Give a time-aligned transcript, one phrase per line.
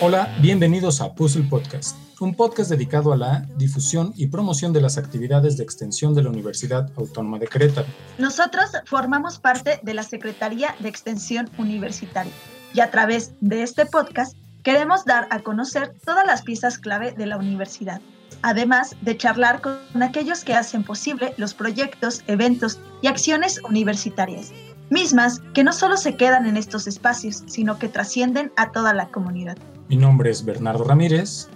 [0.00, 4.96] Hola, bienvenidos a Puzzle Podcast, un podcast dedicado a la difusión y promoción de las
[4.96, 7.88] actividades de extensión de la Universidad Autónoma de Querétaro.
[8.16, 12.32] Nosotros formamos parte de la Secretaría de Extensión Universitaria
[12.72, 17.26] y a través de este podcast queremos dar a conocer todas las piezas clave de
[17.26, 18.00] la universidad,
[18.42, 24.52] además de charlar con aquellos que hacen posible los proyectos, eventos y acciones universitarias,
[24.90, 29.08] mismas que no solo se quedan en estos espacios, sino que trascienden a toda la
[29.08, 29.56] comunidad.
[29.88, 31.48] Mi nombre es Bernardo Ramírez.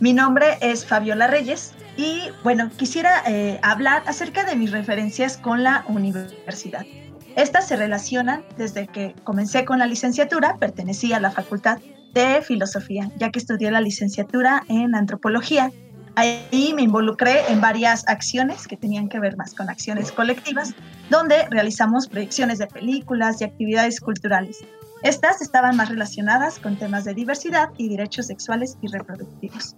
[0.00, 5.62] Mi nombre es Fabiola Reyes y bueno, quisiera eh, hablar acerca de mis referencias con
[5.62, 6.84] la universidad.
[7.36, 11.78] Estas se relacionan desde que comencé con la licenciatura, pertenecía a la Facultad
[12.12, 15.70] de Filosofía, ya que estudié la licenciatura en Antropología.
[16.18, 20.74] Ahí me involucré en varias acciones que tenían que ver más con acciones colectivas,
[21.10, 24.64] donde realizamos proyecciones de películas y actividades culturales.
[25.02, 29.76] Estas estaban más relacionadas con temas de diversidad y derechos sexuales y reproductivos.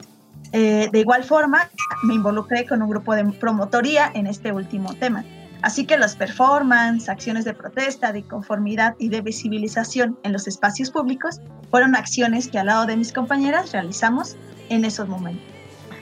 [0.52, 1.68] Eh, de igual forma,
[2.04, 5.24] me involucré con un grupo de promotoría en este último tema.
[5.62, 10.92] Así que las performances, acciones de protesta, de conformidad y de visibilización en los espacios
[10.92, 11.40] públicos
[11.72, 14.36] fueron acciones que al lado de mis compañeras realizamos
[14.68, 15.57] en esos momentos.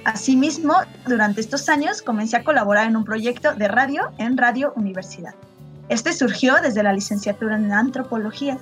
[0.06, 5.34] Asimismo, durante estos años comencé a colaborar en un proyecto de radio en Radio Universidad.
[5.88, 8.56] Este surgió desde la licenciatura en antropología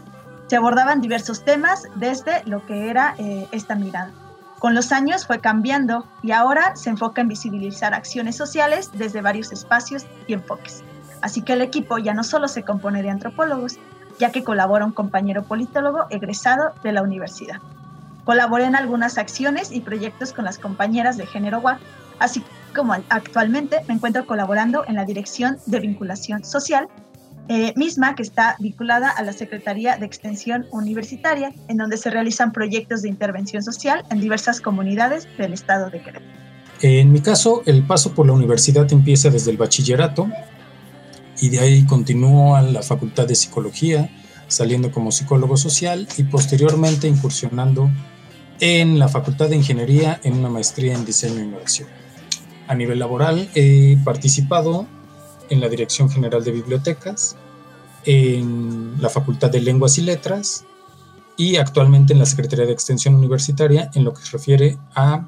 [0.46, 4.10] se abordaban diversos temas desde lo que era eh, esta mirada.
[4.58, 9.52] Con los años fue cambiando y ahora se enfoca en visibilizar acciones sociales desde varios
[9.52, 10.82] espacios y enfoques.
[11.20, 13.78] Así que el equipo ya no solo se compone de antropólogos,
[14.18, 17.60] ya que colabora un compañero politólogo egresado de la universidad.
[18.24, 21.78] Colaboré en algunas acciones y proyectos con las compañeras de género WAC,
[22.18, 22.42] así
[22.74, 26.88] como actualmente me encuentro colaborando en la Dirección de Vinculación Social
[27.48, 32.52] eh, misma que está vinculada a la Secretaría de Extensión Universitaria, en donde se realizan
[32.52, 36.24] proyectos de intervención social en diversas comunidades del estado de Querétaro.
[36.80, 40.26] En mi caso, el paso por la universidad empieza desde el bachillerato
[41.38, 44.08] y de ahí continúo a la Facultad de Psicología,
[44.48, 47.90] saliendo como psicólogo social y posteriormente incursionando
[48.60, 51.88] en la Facultad de Ingeniería en una maestría en diseño e innovación.
[52.66, 54.86] A nivel laboral he participado
[55.50, 57.36] en la Dirección General de Bibliotecas,
[58.04, 60.64] en la Facultad de Lenguas y Letras
[61.36, 65.26] y actualmente en la Secretaría de Extensión Universitaria en lo que se refiere a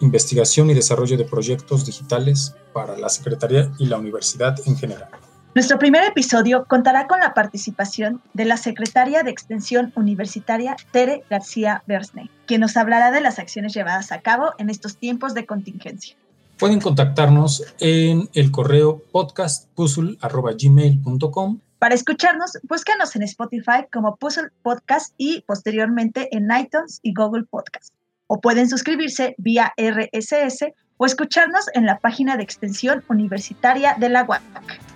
[0.00, 5.10] investigación y desarrollo de proyectos digitales para la Secretaría y la universidad en general.
[5.52, 11.82] Nuestro primer episodio contará con la participación de la secretaria de Extensión Universitaria, Tere García
[11.88, 16.14] Bersney, quien nos hablará de las acciones llevadas a cabo en estos tiempos de contingencia.
[16.56, 21.58] Pueden contactarnos en el correo podcastpuzzle.gmail.com.
[21.80, 27.92] Para escucharnos, búscanos en Spotify como Puzzle Podcast y posteriormente en iTunes y Google Podcast.
[28.28, 30.66] O pueden suscribirse vía RSS
[31.00, 34.42] o escucharnos en la página de extensión universitaria de la UAC.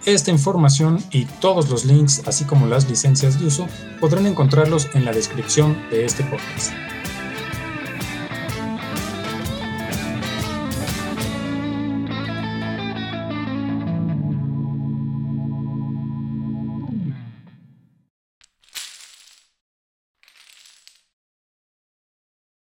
[0.05, 3.67] Esta información y todos los links, así como las licencias de uso,
[4.01, 6.94] podrán encontrarlos en la descripción de este podcast.